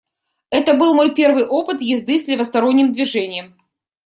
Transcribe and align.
Это 0.49 0.73
был 0.73 0.95
мой 0.95 1.13
первый 1.13 1.45
опыт 1.45 1.79
езды 1.83 2.17
с 2.17 2.25
левосторонним 2.27 2.91
движением. 2.91 3.55